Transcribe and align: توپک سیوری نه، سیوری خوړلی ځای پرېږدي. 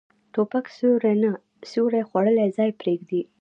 توپک 0.33 0.65
سیوری 0.75 1.13
نه، 1.23 1.31
سیوری 1.69 2.01
خوړلی 2.09 2.47
ځای 2.57 2.69
پرېږدي. 2.81 3.21